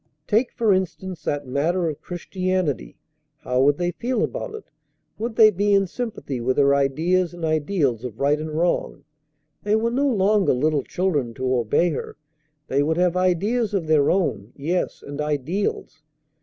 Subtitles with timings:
[0.25, 2.97] Take, for instance, that matter of Christianity.
[3.41, 4.71] How would they feel about it?
[5.19, 9.03] Would they be in sympathy with her ideas and ideals of right and wrong?
[9.61, 12.17] They were no longer little children to obey her.
[12.67, 16.01] They would have ideas of their own, yes, and ideals.